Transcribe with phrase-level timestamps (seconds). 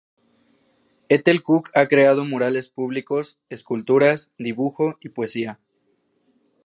[1.09, 5.59] Ethel Cooke ha creado murales públicos, esculturas, dibujo y poesía.